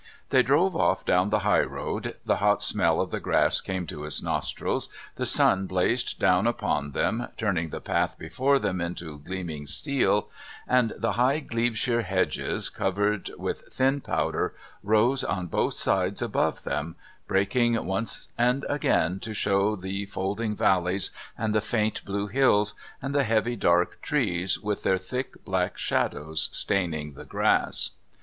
[0.31, 4.01] They drove off down the high road, the hot smell of the grass came to
[4.01, 9.67] his nostrils, the sun blazed down upon them, turning the path before them into gleaming
[9.67, 10.27] steel,
[10.67, 16.95] and the high Glebeshire hedges, covered with thin powder, rose on both sides above them,
[17.27, 22.73] breaking once and again to show the folding valleys, and the faint blue hills,
[23.03, 27.91] and the heavy, dark trees with their thick, black shadows staining the grass.